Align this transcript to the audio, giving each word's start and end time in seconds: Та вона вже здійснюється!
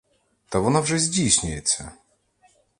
Та 0.49 0.59
вона 0.59 0.79
вже 0.79 0.99
здійснюється! 0.99 1.91